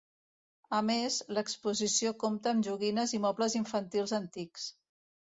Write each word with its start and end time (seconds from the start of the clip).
A 0.75 0.77
més, 0.85 1.17
l’exposició 1.37 2.13
compta 2.23 2.51
amb 2.53 2.65
joguines 2.67 3.13
i 3.17 3.19
mobles 3.27 3.57
infantils 3.61 4.15
antics. 4.19 4.65